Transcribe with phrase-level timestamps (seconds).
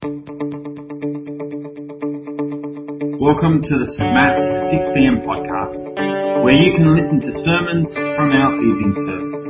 [0.00, 0.16] Welcome
[3.60, 4.12] to the St.
[4.16, 4.40] Matt's
[4.72, 5.76] 6pm podcast,
[6.40, 7.84] where you can listen to sermons
[8.16, 9.44] from our evening service.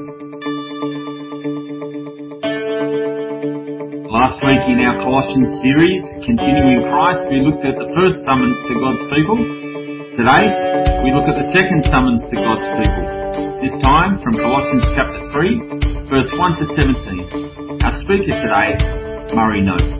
[4.11, 8.75] Last week in our Colossians series, Continuing Christ, we looked at the first summons to
[8.75, 9.39] God's people.
[10.19, 10.51] Today,
[11.07, 13.07] we look at the second summons to God's people.
[13.63, 17.87] This time from Colossians chapter 3, verse 1 to 17.
[17.87, 18.75] Our speaker today,
[19.31, 20.00] Murray Note.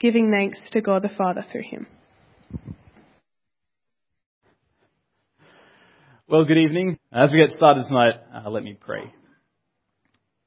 [0.00, 1.86] giving thanks to God the Father through him.
[6.26, 6.98] Well, good evening.
[7.12, 9.12] As we get started tonight, uh, let me pray.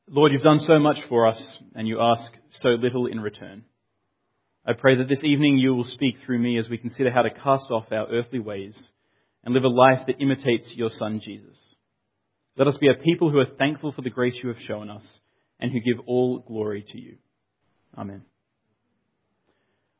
[0.09, 1.41] Lord, you've done so much for us,
[1.75, 3.63] and you ask so little in return.
[4.65, 7.29] I pray that this evening you will speak through me as we consider how to
[7.29, 8.77] cast off our earthly ways
[9.43, 11.57] and live a life that imitates your Son, Jesus.
[12.57, 15.03] Let us be a people who are thankful for the grace you have shown us
[15.59, 17.17] and who give all glory to you.
[17.97, 18.23] Amen.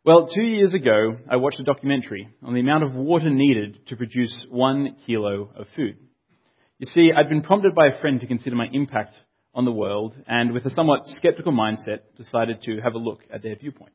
[0.06, 3.96] Well, two years ago, I watched a documentary on the amount of water needed to
[3.96, 5.96] produce one kilo of food.
[6.78, 9.14] You see, I'd been prompted by a friend to consider my impact
[9.56, 13.44] on the world, and with a somewhat skeptical mindset, decided to have a look at
[13.44, 13.94] their viewpoint.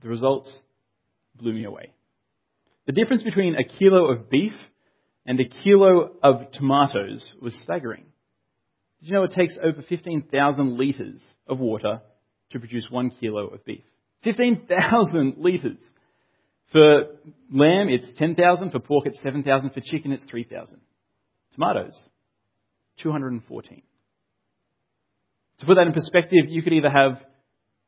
[0.00, 0.50] The results
[1.34, 1.92] blew me away.
[2.86, 4.54] The difference between a kilo of beef
[5.26, 8.06] and a kilo of tomatoes was staggering.
[9.00, 12.00] Did you know it takes over 15,000 litres of water
[12.52, 13.84] to produce one kilo of beef?
[14.24, 15.78] 15,000 litres.
[16.72, 17.04] For
[17.52, 18.70] lamb, it's 10,000.
[18.70, 19.70] For pork, it's 7,000.
[19.70, 20.80] For chicken, it's 3,000.
[21.54, 21.98] Tomatoes,
[23.02, 23.82] 214.
[25.60, 27.18] To put that in perspective, you could either have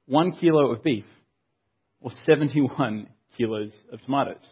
[0.06, 1.06] one kilo of beef
[2.00, 4.46] or 71 kilos of tomatoes.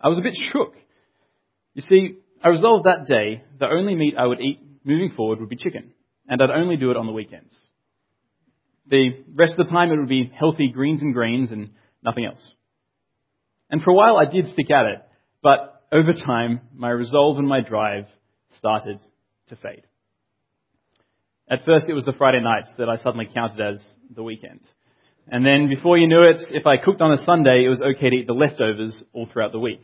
[0.00, 0.74] I was a bit shook.
[1.74, 5.48] You see, I resolved that day the only meat I would eat moving forward would
[5.48, 5.92] be chicken,
[6.28, 7.54] and I'd only do it on the weekends.
[8.90, 11.70] The rest of the time it would be healthy greens and grains and
[12.02, 12.52] nothing else.
[13.70, 15.02] And for a while I did stick at it,
[15.42, 18.06] but over time my resolve and my drive
[18.56, 19.00] started
[19.48, 19.84] to fade.
[21.48, 23.80] At first it was the Friday nights that I suddenly counted as
[24.14, 24.60] the weekend.
[25.28, 28.10] And then before you knew it, if I cooked on a Sunday, it was okay
[28.10, 29.82] to eat the leftovers all throughout the week.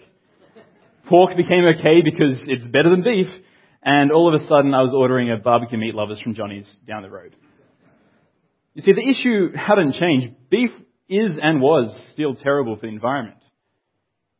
[1.08, 3.26] Pork became okay because it's better than beef,
[3.82, 7.02] and all of a sudden I was ordering a barbecue meat lovers from Johnny's down
[7.02, 7.34] the road.
[8.74, 10.34] You see, the issue hadn't changed.
[10.48, 10.70] Beef
[11.08, 13.38] is and was still terrible for the environment.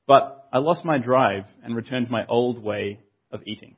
[0.07, 3.01] But I lost my drive and returned to my old way
[3.33, 3.77] of eating.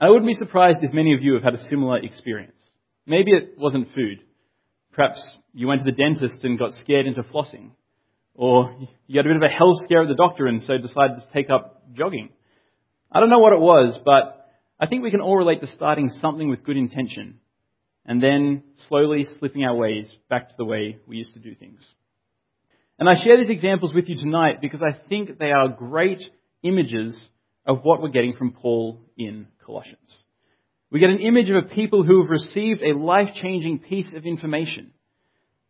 [0.00, 2.56] I wouldn't be surprised if many of you have had a similar experience.
[3.06, 4.20] Maybe it wasn't food.
[4.92, 7.70] Perhaps you went to the dentist and got scared into flossing.
[8.34, 8.74] Or
[9.06, 11.32] you had a bit of a health scare at the doctor and so decided to
[11.34, 12.30] take up jogging.
[13.10, 14.48] I don't know what it was, but
[14.78, 17.40] I think we can all relate to starting something with good intention
[18.06, 21.84] and then slowly slipping our ways back to the way we used to do things.
[22.98, 26.20] And I share these examples with you tonight because I think they are great
[26.62, 27.16] images
[27.66, 30.16] of what we're getting from Paul in Colossians.
[30.90, 34.92] We get an image of a people who have received a life-changing piece of information.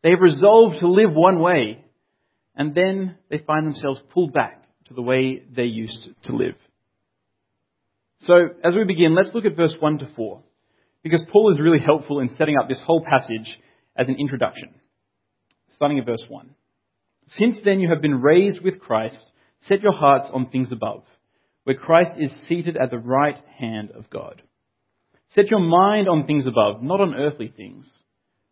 [0.02, 1.84] They have resolved to live one way,
[2.56, 6.56] and then they find themselves pulled back to the way they used to live.
[8.22, 8.34] So,
[8.64, 10.42] as we begin, let's look at verse 1 to 4,
[11.02, 13.58] because Paul is really helpful in setting up this whole passage
[13.96, 14.74] as an introduction.
[15.74, 16.50] Starting at verse 1.
[17.38, 19.24] Since then you have been raised with Christ,
[19.68, 21.04] set your hearts on things above,
[21.64, 24.42] where Christ is seated at the right hand of God.
[25.34, 27.86] Set your mind on things above, not on earthly things,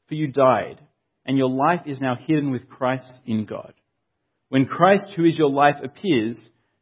[0.06, 0.78] for you died,
[1.26, 3.74] and your life is now hidden with Christ in God.
[4.48, 6.36] When Christ, who is your life, appears,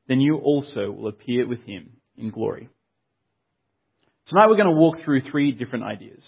[0.06, 2.68] then you also will appear with him in glory.
[4.28, 6.20] Tonight we're going to walk through three different ideas.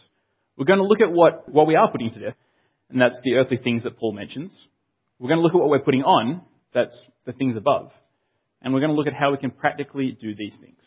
[0.56, 2.36] We're going to look at what, what we are putting to death,
[2.90, 4.52] and that's the earthly things that Paul mentions.
[5.18, 6.42] We're going to look at what we're putting on,
[6.72, 6.96] that's
[7.26, 7.90] the things above.
[8.62, 10.78] And we're going to look at how we can practically do these things.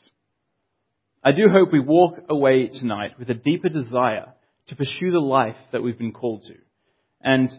[1.22, 4.34] I do hope we walk away tonight with a deeper desire
[4.70, 6.56] to pursue the life that we've been called to.
[7.22, 7.50] And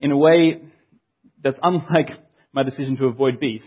[0.00, 0.60] in a way
[1.42, 2.10] that's unlike
[2.52, 3.62] my decision to avoid beef,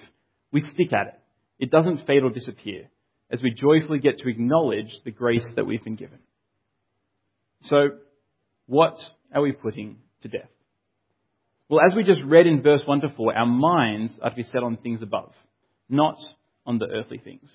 [0.51, 1.19] we stick at it.
[1.57, 2.89] It doesn't fade or disappear
[3.33, 6.19] as we joyfully get to acknowledge the grace that we've been given.
[7.63, 7.89] So,
[8.67, 8.95] what
[9.33, 10.49] are we putting to death?
[11.67, 14.43] Well, as we just read in verse 1 to 4, our minds are to be
[14.43, 15.33] set on things above,
[15.89, 16.17] not
[16.67, 17.49] on the earthly things.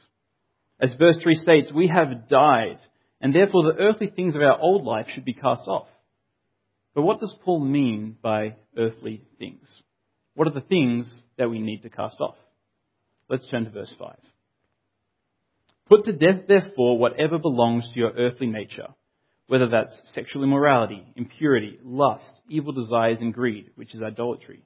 [0.80, 2.78] As verse 3 states, we have died,
[3.20, 5.86] and therefore the earthly things of our old life should be cast off.
[6.92, 9.68] But what does Paul mean by earthly things?
[10.34, 12.36] What are the things that we need to cast off?
[13.28, 14.16] Let's turn to verse 5.
[15.88, 18.88] Put to death, therefore, whatever belongs to your earthly nature,
[19.46, 24.62] whether that's sexual immorality, impurity, lust, evil desires, and greed, which is idolatry.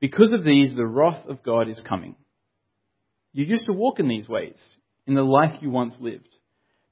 [0.00, 2.16] Because of these, the wrath of God is coming.
[3.32, 4.58] You used to walk in these ways
[5.06, 6.28] in the life you once lived.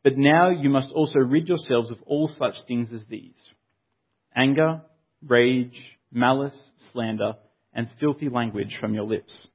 [0.03, 3.37] But now you must also rid yourselves of all such things as these
[4.35, 4.81] anger,
[5.27, 5.79] rage,
[6.11, 6.57] malice,
[6.93, 7.35] slander,
[7.75, 9.47] and filthy language from your lips.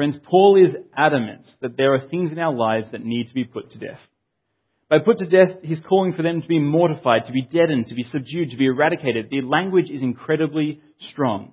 [0.00, 3.44] Friends, Paul is adamant that there are things in our lives that need to be
[3.44, 4.00] put to death.
[4.88, 7.94] By put to death, he's calling for them to be mortified, to be deadened, to
[7.94, 9.28] be subdued, to be eradicated.
[9.28, 10.80] The language is incredibly
[11.10, 11.52] strong.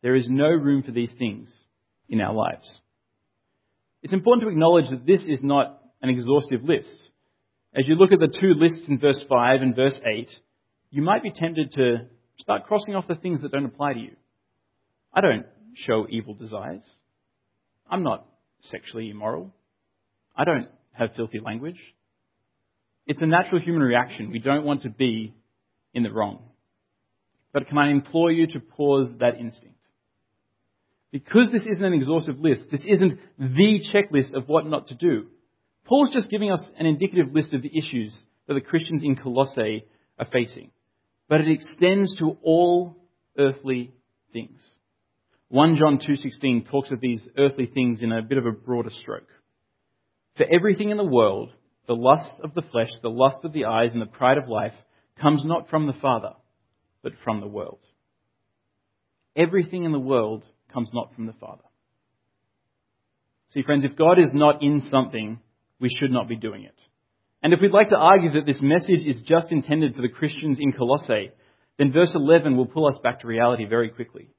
[0.00, 1.48] There is no room for these things
[2.08, 2.72] in our lives.
[4.04, 6.96] It's important to acknowledge that this is not an exhaustive list.
[7.74, 10.28] As you look at the two lists in verse 5 and verse 8,
[10.92, 12.06] you might be tempted to
[12.38, 14.14] start crossing off the things that don't apply to you.
[15.12, 16.84] I don't show evil desires.
[17.92, 18.26] I'm not
[18.62, 19.54] sexually immoral.
[20.34, 21.78] I don't have filthy language.
[23.06, 24.30] It's a natural human reaction.
[24.30, 25.34] We don't want to be
[25.92, 26.42] in the wrong.
[27.52, 29.76] But can I implore you to pause that instinct?
[31.10, 35.26] Because this isn't an exhaustive list, this isn't the checklist of what not to do.
[35.84, 38.16] Paul's just giving us an indicative list of the issues
[38.48, 39.84] that the Christians in Colossae
[40.18, 40.70] are facing.
[41.28, 42.96] But it extends to all
[43.36, 43.92] earthly
[44.32, 44.58] things.
[45.52, 49.28] 1 John 2:16 talks of these earthly things in a bit of a broader stroke.
[50.38, 51.50] For everything in the world,
[51.86, 54.72] the lust of the flesh, the lust of the eyes, and the pride of life
[55.20, 56.32] comes not from the Father,
[57.02, 57.80] but from the world.
[59.36, 60.42] Everything in the world
[60.72, 61.64] comes not from the Father.
[63.50, 65.38] See, friends, if God is not in something,
[65.78, 66.78] we should not be doing it.
[67.42, 70.56] And if we'd like to argue that this message is just intended for the Christians
[70.58, 71.30] in Colossae,
[71.76, 74.30] then verse 11 will pull us back to reality very quickly.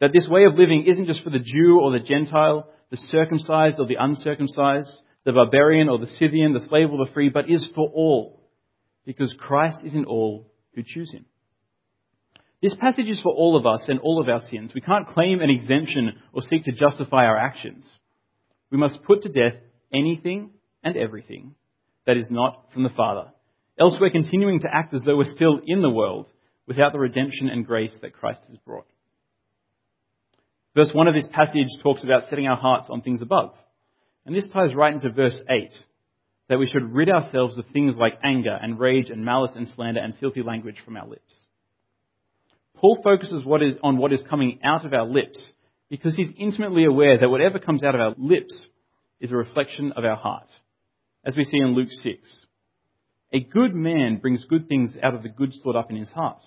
[0.00, 3.78] That this way of living isn't just for the Jew or the Gentile, the circumcised
[3.78, 4.90] or the uncircumcised,
[5.24, 8.40] the barbarian or the Scythian, the slave or the free, but is for all.
[9.04, 11.24] Because Christ is in all who choose him.
[12.62, 14.72] This passage is for all of us and all of our sins.
[14.74, 17.84] We can't claim an exemption or seek to justify our actions.
[18.70, 19.60] We must put to death
[19.92, 20.50] anything
[20.82, 21.54] and everything
[22.06, 23.30] that is not from the Father.
[23.78, 26.26] Else we're continuing to act as though we're still in the world
[26.66, 28.86] without the redemption and grace that Christ has brought.
[30.78, 33.50] Verse 1 of this passage talks about setting our hearts on things above.
[34.24, 35.72] And this ties right into verse 8
[36.48, 39.98] that we should rid ourselves of things like anger and rage and malice and slander
[39.98, 41.32] and filthy language from our lips.
[42.76, 45.42] Paul focuses what is, on what is coming out of our lips
[45.90, 48.54] because he's intimately aware that whatever comes out of our lips
[49.20, 50.46] is a reflection of our heart.
[51.24, 52.20] As we see in Luke 6.
[53.32, 56.38] A good man brings good things out of the good stored up in his heart.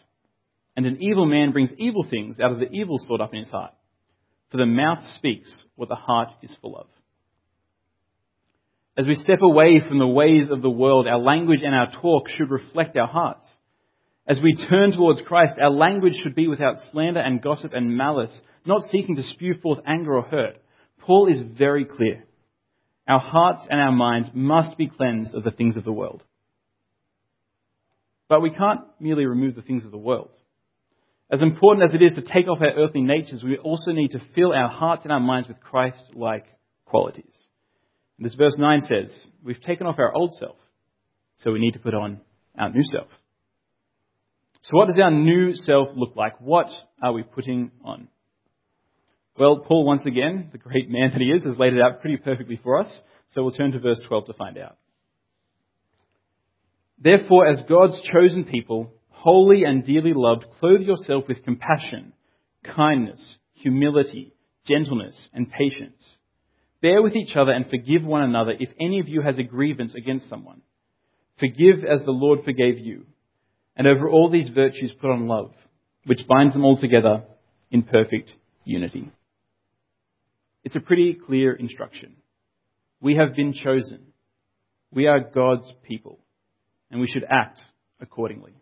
[0.77, 3.51] And an evil man brings evil things out of the evil stored up in his
[3.51, 3.73] heart.
[4.51, 6.87] For the mouth speaks what the heart is full of.
[8.97, 12.27] As we step away from the ways of the world, our language and our talk
[12.29, 13.45] should reflect our hearts.
[14.27, 18.31] As we turn towards Christ, our language should be without slander and gossip and malice,
[18.65, 20.57] not seeking to spew forth anger or hurt.
[20.99, 22.25] Paul is very clear.
[23.07, 26.23] Our hearts and our minds must be cleansed of the things of the world.
[28.27, 30.31] But we can't merely remove the things of the world.
[31.31, 34.21] As important as it is to take off our earthly natures, we also need to
[34.35, 36.45] fill our hearts and our minds with Christ-like
[36.85, 37.25] qualities.
[38.17, 39.11] And as verse 9 says,
[39.41, 40.57] we've taken off our old self,
[41.37, 42.19] so we need to put on
[42.59, 43.07] our new self.
[44.63, 46.39] So what does our new self look like?
[46.41, 46.67] What
[47.01, 48.09] are we putting on?
[49.39, 52.17] Well, Paul, once again, the great man that he is, has laid it out pretty
[52.17, 52.91] perfectly for us.
[53.33, 54.77] So we'll turn to verse 12 to find out.
[56.99, 62.11] Therefore, as God's chosen people, holy and dearly loved, clothe yourself with compassion,
[62.75, 63.19] kindness,
[63.53, 64.33] humility,
[64.65, 66.01] gentleness, and patience.
[66.81, 69.93] Bear with each other and forgive one another if any of you has a grievance
[69.93, 70.61] against someone.
[71.39, 73.05] Forgive as the Lord forgave you.
[73.75, 75.51] And over all these virtues put on love,
[76.05, 77.23] which binds them all together
[77.69, 78.31] in perfect
[78.65, 79.11] unity.
[80.63, 82.15] It's a pretty clear instruction.
[82.99, 84.07] We have been chosen.
[84.91, 86.19] We are God's people.
[86.89, 87.59] And we should act
[87.99, 88.53] accordingly.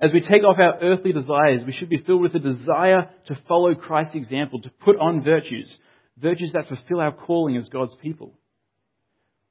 [0.00, 3.38] As we take off our earthly desires, we should be filled with a desire to
[3.48, 5.74] follow Christ's example, to put on virtues,
[6.16, 8.34] virtues that fulfill our calling as God's people.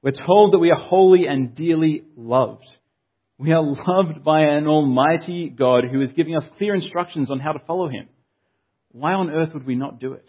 [0.02, 2.66] We're told that we are holy and dearly loved.
[3.38, 7.52] We are loved by an almighty God who is giving us clear instructions on how
[7.52, 8.08] to follow him.
[8.92, 10.26] Why on earth would we not do it?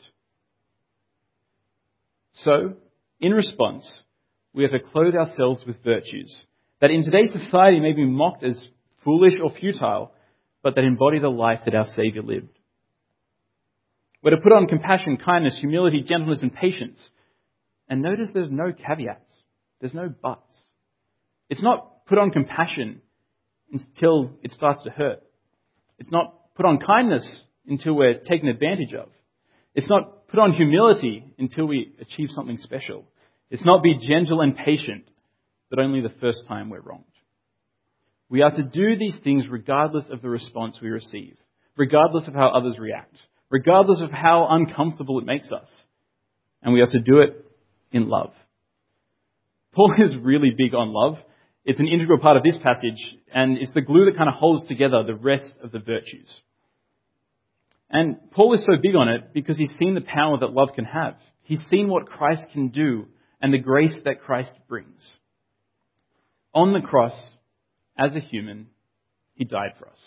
[2.32, 2.74] So,
[3.20, 3.84] in response,
[4.52, 6.36] we have to clothe ourselves with virtues
[6.80, 8.62] that in today's society may be mocked as
[9.08, 10.12] foolish or futile,
[10.62, 12.58] but that embody the life that our Saviour lived.
[14.22, 16.98] We're to put on compassion, kindness, humility, gentleness, and patience.
[17.88, 19.32] And notice there's no caveats.
[19.80, 20.52] There's no buts.
[21.48, 23.00] It's not put on compassion
[23.72, 25.22] until it starts to hurt.
[25.98, 27.24] It's not put on kindness
[27.66, 29.08] until we're taken advantage of.
[29.74, 33.06] It's not put on humility until we achieve something special.
[33.50, 35.08] It's not be gentle and patient,
[35.70, 37.04] but only the first time we're wronged.
[38.30, 41.36] We are to do these things regardless of the response we receive,
[41.76, 43.16] regardless of how others react,
[43.50, 45.68] regardless of how uncomfortable it makes us.
[46.62, 47.44] And we are to do it
[47.90, 48.32] in love.
[49.74, 51.18] Paul is really big on love.
[51.64, 54.66] It's an integral part of this passage, and it's the glue that kind of holds
[54.68, 56.28] together the rest of the virtues.
[57.90, 60.84] And Paul is so big on it because he's seen the power that love can
[60.84, 61.16] have.
[61.42, 63.06] He's seen what Christ can do
[63.40, 65.00] and the grace that Christ brings.
[66.52, 67.18] On the cross,
[67.98, 68.68] as a human,
[69.34, 69.98] he died for us,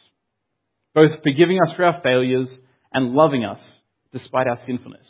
[0.93, 2.49] both forgiving us for our failures
[2.93, 3.59] and loving us
[4.11, 5.05] despite our sinfulness.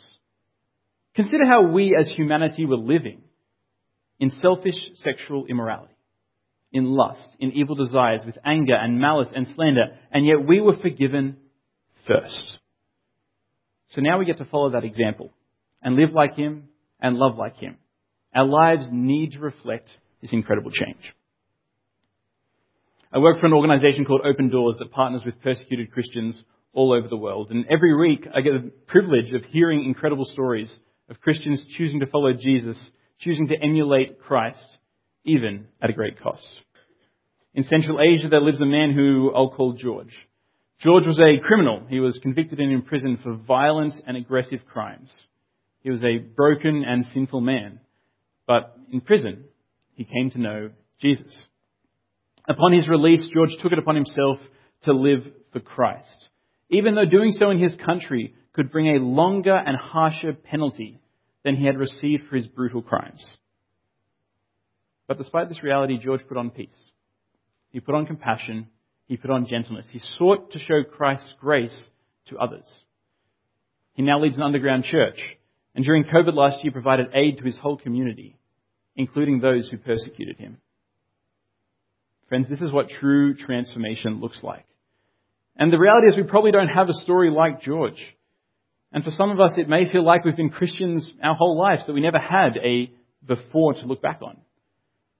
[1.14, 3.22] Consider how we as humanity were living
[4.18, 5.94] in selfish sexual immorality,
[6.72, 10.76] in lust, in evil desires, with anger and malice and slander, and yet we were
[10.76, 11.36] forgiven
[12.06, 12.58] first.
[13.90, 15.32] So now we get to follow that example
[15.82, 16.68] and live like him
[17.00, 17.76] and love like him.
[18.34, 19.90] Our lives need to reflect
[20.22, 21.12] this incredible change.
[23.14, 26.42] I work for an organization called Open Doors that partners with persecuted Christians
[26.72, 27.50] all over the world.
[27.50, 30.72] And every week I get the privilege of hearing incredible stories
[31.10, 32.82] of Christians choosing to follow Jesus,
[33.20, 34.64] choosing to emulate Christ,
[35.24, 36.48] even at a great cost.
[37.52, 40.14] In Central Asia there lives a man who I'll call George.
[40.80, 41.82] George was a criminal.
[41.90, 45.12] He was convicted and imprisoned for violent and aggressive crimes.
[45.82, 47.78] He was a broken and sinful man.
[48.46, 49.44] But in prison,
[49.96, 51.30] he came to know Jesus.
[52.48, 54.38] Upon his release, George took it upon himself
[54.84, 55.20] to live
[55.52, 56.28] for Christ,
[56.70, 61.00] even though doing so in his country could bring a longer and harsher penalty
[61.44, 63.24] than he had received for his brutal crimes.
[65.06, 66.68] But despite this reality, George put on peace.
[67.70, 68.68] He put on compassion
[69.12, 69.86] he put on gentleness.
[69.90, 71.76] He sought to show Christ's grace
[72.28, 72.64] to others.
[73.92, 75.18] He now leads an underground church,
[75.74, 78.38] and during COVID last year provided aid to his whole community,
[78.96, 80.56] including those who persecuted him.
[82.32, 84.64] Friends, this is what true transformation looks like.
[85.54, 88.02] And the reality is we probably don't have a story like George.
[88.90, 91.82] And for some of us, it may feel like we've been Christians our whole lives,
[91.86, 92.90] that we never had a
[93.28, 94.38] before to look back on.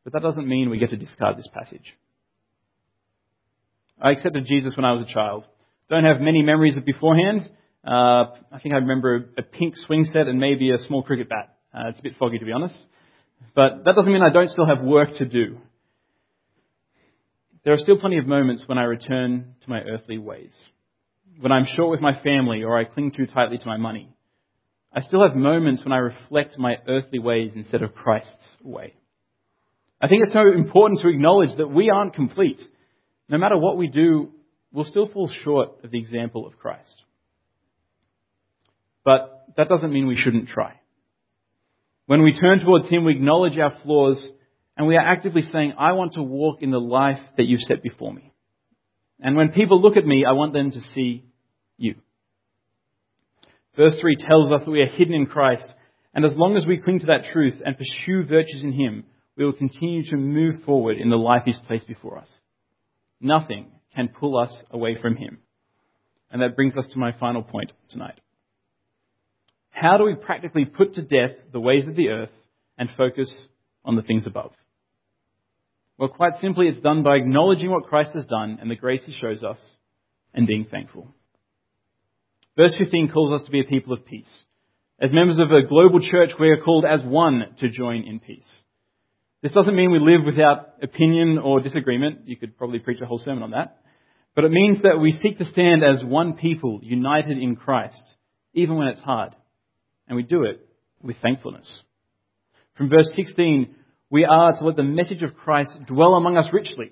[0.05, 1.85] But that doesn't mean we get to discard this passage.
[4.01, 5.45] I accepted Jesus when I was a child.
[5.91, 7.43] Don't have many memories of beforehand.
[7.87, 11.59] Uh, I think I remember a, pink swing set and maybe a small cricket bat.
[11.75, 12.79] Uh, it's a bit foggy to be honest.
[13.55, 15.59] But that doesn't mean I don't still have work to do.
[17.65, 20.53] There are still plenty of moments when I return to my earthly ways.
[21.41, 24.09] When I'm short with my family or I cling too tightly to my money.
[24.93, 28.95] I still have moments when I reflect my earthly ways instead of Christ's way.
[30.01, 32.61] I think it's so important to acknowledge that we aren't complete.
[33.29, 34.33] No matter what we do,
[34.73, 37.03] we'll still fall short of the example of Christ.
[39.05, 40.81] But that doesn't mean we shouldn't try.
[42.07, 44.23] When we turn towards Him, we acknowledge our flaws
[44.77, 47.83] and we are actively saying, I want to walk in the life that you've set
[47.83, 48.33] before me.
[49.21, 51.25] And when people look at me, I want them to see
[51.77, 51.97] you.
[53.77, 55.67] Verse 3 tells us that we are hidden in Christ,
[56.15, 59.05] and as long as we cling to that truth and pursue virtues in Him,
[59.37, 62.29] we will continue to move forward in the life He's placed before us.
[63.21, 65.39] Nothing can pull us away from Him.
[66.31, 68.19] And that brings us to my final point tonight.
[69.71, 72.31] How do we practically put to death the ways of the earth
[72.77, 73.33] and focus
[73.85, 74.53] on the things above?
[75.99, 79.13] Well, quite simply, it's done by acknowledging what Christ has done and the grace He
[79.13, 79.59] shows us
[80.35, 81.15] and being thankful.
[82.57, 84.29] Verse 15 calls us to be a people of peace.
[84.99, 88.49] As members of a global church, we are called as one to join in peace.
[89.43, 92.27] This doesn't mean we live without opinion or disagreement.
[92.27, 93.79] You could probably preach a whole sermon on that.
[94.35, 98.03] But it means that we seek to stand as one people, united in Christ,
[98.55, 99.35] even when it's hard.
[100.07, 100.67] And we do it
[101.03, 101.83] with thankfulness.
[102.83, 103.77] From verse 16,
[104.11, 106.91] we are to let the message of Christ dwell among us richly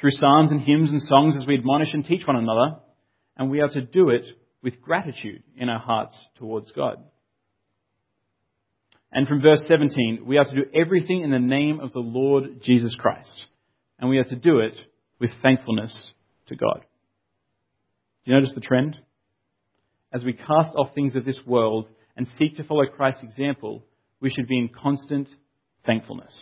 [0.00, 2.78] through psalms and hymns and songs as we admonish and teach one another.
[3.36, 4.24] And we are to do it
[4.60, 6.96] with gratitude in our hearts towards God.
[9.12, 12.60] And from verse 17, we are to do everything in the name of the Lord
[12.64, 13.44] Jesus Christ.
[14.00, 14.74] And we are to do it
[15.20, 15.96] with thankfulness
[16.48, 16.80] to God.
[18.24, 18.96] Do you notice the trend?
[20.12, 23.84] As we cast off things of this world and seek to follow Christ's example,
[24.20, 25.28] we should be in constant
[25.86, 26.32] thankfulness.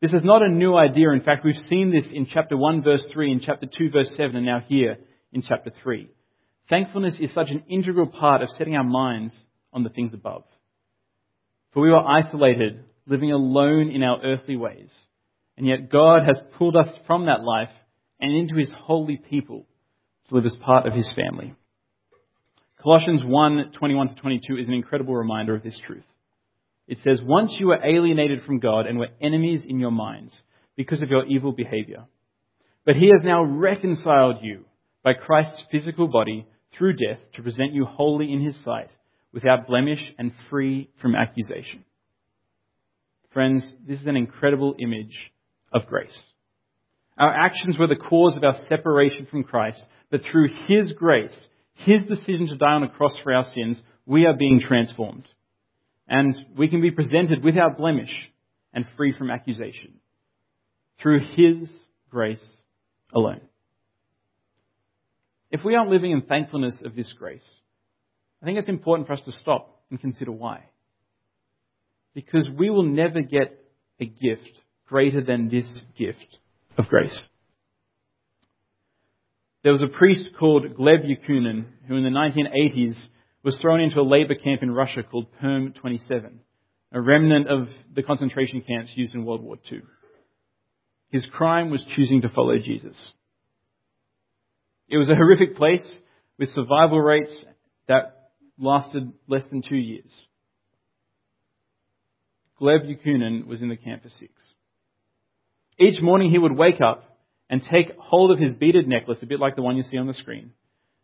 [0.00, 1.10] This is not a new idea.
[1.10, 4.34] In fact, we've seen this in chapter 1 verse 3, in chapter 2 verse 7,
[4.34, 4.96] and now here
[5.32, 6.08] in chapter 3.
[6.70, 9.34] Thankfulness is such an integral part of setting our minds
[9.72, 10.44] on the things above.
[11.72, 14.90] For we were isolated, living alone in our earthly ways.
[15.56, 17.70] And yet God has pulled us from that life
[18.20, 19.66] and into His holy people
[20.28, 21.54] to live as part of His family.
[22.82, 26.04] Colossians 1, 21 to 22 is an incredible reminder of this truth.
[26.90, 30.34] It says, Once you were alienated from God and were enemies in your minds
[30.76, 32.06] because of your evil behavior.
[32.84, 34.64] But He has now reconciled you
[35.04, 38.90] by Christ's physical body through death to present you holy in His sight,
[39.32, 41.84] without blemish and free from accusation.
[43.32, 45.30] Friends, this is an incredible image
[45.72, 46.18] of grace.
[47.16, 51.36] Our actions were the cause of our separation from Christ, but through His grace,
[51.74, 55.28] His decision to die on a cross for our sins, we are being transformed.
[56.10, 58.10] And we can be presented without blemish
[58.74, 59.94] and free from accusation.
[61.00, 61.70] Through His
[62.10, 62.44] grace
[63.14, 63.40] alone.
[65.52, 67.44] If we aren't living in thankfulness of this grace,
[68.42, 70.64] I think it's important for us to stop and consider why.
[72.12, 73.64] Because we will never get
[74.00, 74.50] a gift
[74.88, 76.38] greater than this gift
[76.76, 77.18] of grace.
[79.62, 82.96] There was a priest called Gleb Yakunin who in the 1980s
[83.42, 86.40] was thrown into a labor camp in Russia called Perm 27,
[86.92, 89.82] a remnant of the concentration camps used in World War II.
[91.10, 92.96] His crime was choosing to follow Jesus.
[94.88, 95.86] It was a horrific place
[96.38, 97.32] with survival rates
[97.88, 100.10] that lasted less than two years.
[102.60, 104.32] Gleb Yakunin was in the camp for six.
[105.78, 109.40] Each morning he would wake up and take hold of his beaded necklace, a bit
[109.40, 110.52] like the one you see on the screen,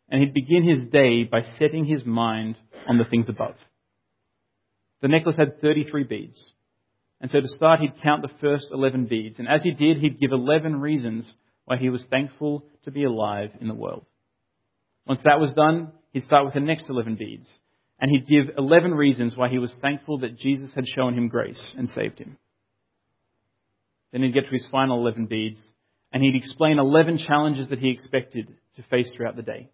[0.08, 2.56] and he'd begin his day by setting his mind
[2.88, 3.56] on the things above.
[5.02, 6.42] The necklace had 33 beads.
[7.20, 9.38] And so to start, he'd count the first 11 beads.
[9.38, 11.30] And as he did, he'd give 11 reasons
[11.64, 14.04] why he was thankful to be alive in the world.
[15.06, 17.46] Once that was done, he'd start with the next 11 beads,
[18.00, 21.62] and he'd give 11 reasons why he was thankful that Jesus had shown him grace
[21.76, 22.36] and saved him.
[24.12, 25.58] Then he'd get to his final 11 beads,
[26.12, 29.70] and he'd explain 11 challenges that he expected to face throughout the day,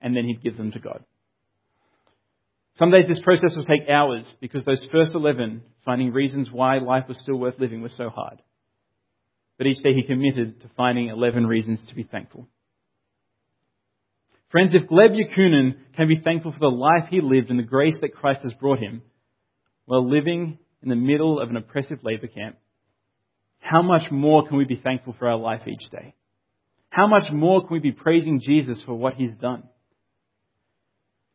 [0.00, 1.04] and then he'd give them to God.
[2.78, 7.08] Some days this process would take hours because those first 11, finding reasons why life
[7.08, 8.40] was still worth living, was so hard.
[9.56, 12.46] But each day he committed to finding 11 reasons to be thankful.
[14.50, 17.96] Friends, if Gleb Yakunin can be thankful for the life he lived and the grace
[18.00, 19.02] that Christ has brought him,
[19.84, 22.56] while living in the middle of an oppressive labor camp,
[23.58, 26.14] how much more can we be thankful for our life each day?
[26.90, 29.64] How much more can we be praising Jesus for what he's done?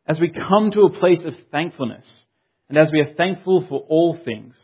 [0.06, 2.04] As we come to a place of thankfulness,
[2.68, 4.54] and as we are thankful for all things,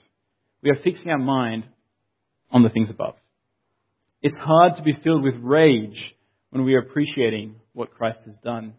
[0.63, 1.65] we are fixing our mind
[2.51, 3.15] on the things above.
[4.23, 6.15] It's hard to be filled with rage
[6.51, 8.75] when we are appreciating what Christ has done.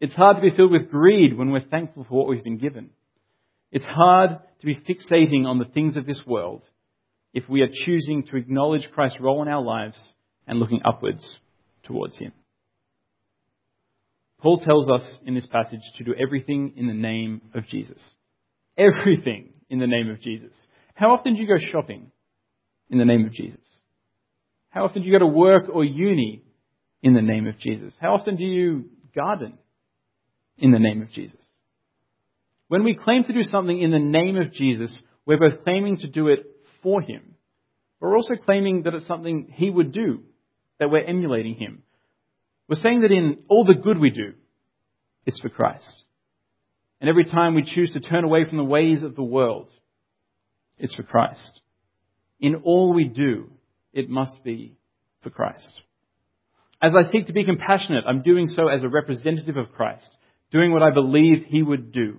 [0.00, 2.90] It's hard to be filled with greed when we're thankful for what we've been given.
[3.72, 6.62] It's hard to be fixating on the things of this world
[7.32, 10.00] if we are choosing to acknowledge Christ's role in our lives
[10.46, 11.26] and looking upwards
[11.82, 12.32] towards Him.
[14.46, 17.98] Paul tells us in this passage to do everything in the name of Jesus.
[18.78, 20.52] Everything in the name of Jesus.
[20.94, 22.12] How often do you go shopping
[22.88, 23.58] in the name of Jesus?
[24.68, 26.44] How often do you go to work or uni
[27.02, 27.92] in the name of Jesus?
[28.00, 28.84] How often do you
[29.16, 29.54] garden
[30.58, 31.40] in the name of Jesus?
[32.68, 36.06] When we claim to do something in the name of Jesus, we're both claiming to
[36.06, 36.46] do it
[36.84, 37.34] for Him,
[38.00, 40.22] but we're also claiming that it's something He would do,
[40.78, 41.82] that we're emulating Him.
[42.68, 44.34] We're saying that in all the good we do,
[45.24, 46.04] it's for Christ.
[47.00, 49.68] And every time we choose to turn away from the ways of the world,
[50.78, 51.60] it's for Christ.
[52.40, 53.50] In all we do,
[53.92, 54.76] it must be
[55.22, 55.72] for Christ.
[56.82, 60.08] As I seek to be compassionate, I'm doing so as a representative of Christ,
[60.52, 62.18] doing what I believe He would do.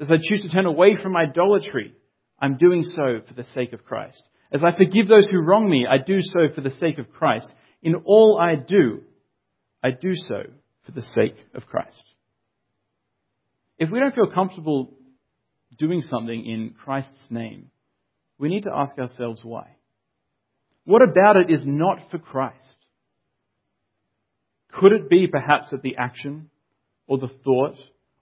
[0.00, 1.94] As I choose to turn away from idolatry,
[2.38, 4.22] I'm doing so for the sake of Christ.
[4.52, 7.46] As I forgive those who wrong me, I do so for the sake of Christ.
[7.82, 9.02] In all I do,
[9.82, 10.42] I do so
[10.84, 12.04] for the sake of Christ.
[13.78, 14.94] If we don't feel comfortable
[15.78, 17.70] doing something in Christ's name,
[18.38, 19.76] we need to ask ourselves why.
[20.84, 22.56] What about it is not for Christ?
[24.72, 26.50] Could it be perhaps that the action
[27.06, 27.76] or the thought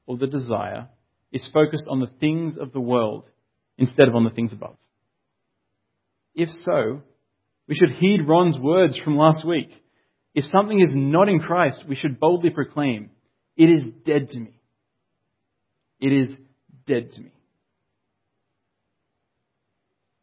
[0.07, 0.89] or the desire
[1.33, 3.25] is focused on the things of the world
[3.79, 4.77] instead of on the things above?
[6.35, 7.03] If so,
[7.69, 9.71] we should heed Ron's words from last week.
[10.35, 13.11] If something is not in Christ, we should boldly proclaim,
[13.57, 14.61] It is dead to me.
[16.01, 16.31] It is
[16.87, 17.33] dead to me.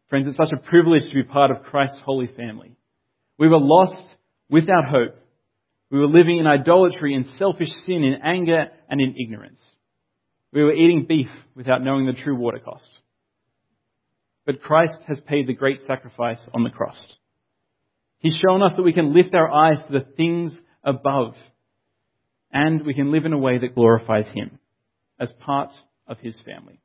[0.10, 2.78] Friends, it's such a privilege to be part of Christ's holy family.
[3.38, 4.16] We were lost
[4.50, 5.16] without hope.
[5.92, 9.60] We were living in idolatry and selfish sin, in anger and in ignorance.
[10.54, 12.90] We were eating beef without knowing the true water cost.
[14.46, 17.06] But Christ has paid the great sacrifice on the cross.
[18.20, 21.36] He's shown us that we can lift our eyes to the things above
[22.52, 24.60] and we can live in a way that glorifies Him
[25.20, 25.70] as part
[26.08, 26.80] of His family.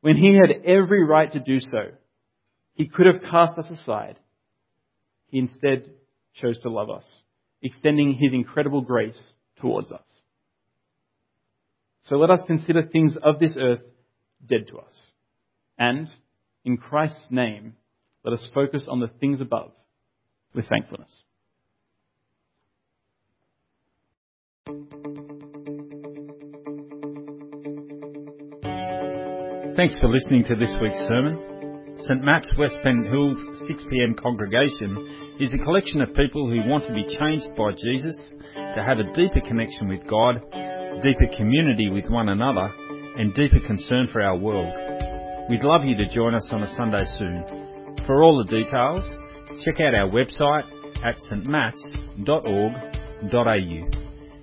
[0.00, 1.90] When He had every right to do so,
[2.74, 4.16] He could have cast us aside.
[5.26, 5.90] He instead
[6.40, 7.04] chose to love us,
[7.62, 9.20] extending His incredible grace
[9.60, 10.00] towards us.
[12.04, 13.82] So let us consider things of this earth
[14.48, 15.00] dead to us.
[15.78, 16.08] And,
[16.64, 17.74] in Christ's name,
[18.24, 19.72] let us focus on the things above
[20.54, 21.10] with thankfulness.
[29.76, 31.94] Thanks for listening to this week's sermon.
[31.96, 32.22] St.
[32.22, 37.06] Matt's West Pennant Hills 6pm congregation is a collection of people who want to be
[37.18, 38.16] changed by Jesus,
[38.54, 40.40] to have a deeper connection with God,
[41.02, 42.70] deeper community with one another,
[43.16, 44.72] and deeper concern for our world.
[45.50, 47.44] We'd love you to join us on a Sunday soon.
[48.06, 49.02] For all the details,
[49.64, 50.64] check out our website
[51.04, 52.20] at stmats.org.au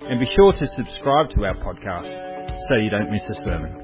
[0.08, 3.74] and be sure to subscribe to our podcast so you don't miss a sermon.